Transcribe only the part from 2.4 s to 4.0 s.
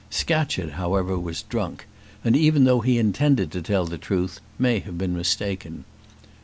though he intended to tell the